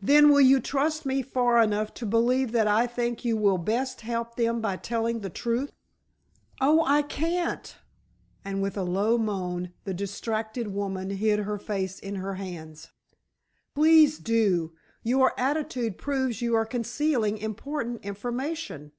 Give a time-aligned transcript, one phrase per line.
[0.00, 4.00] "Then will you trust me far enough to believe that I think you will best
[4.00, 5.72] help them by telling the truth?"
[6.58, 7.76] "Oh, I can't!"
[8.46, 12.88] and with a low moan the distracted woman hid her face in her hands.
[13.74, 18.92] "Please do; your attitude proves you are concealing important information.